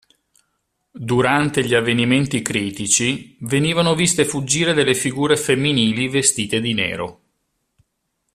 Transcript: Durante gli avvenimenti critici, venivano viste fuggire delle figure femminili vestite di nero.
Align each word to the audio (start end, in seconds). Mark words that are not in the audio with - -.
Durante 0.89 1.63
gli 1.63 1.75
avvenimenti 1.75 2.41
critici, 2.41 3.37
venivano 3.41 3.93
viste 3.93 4.25
fuggire 4.25 4.73
delle 4.73 4.95
figure 4.95 5.37
femminili 5.37 6.07
vestite 6.09 6.59
di 6.59 6.73
nero. 6.73 7.19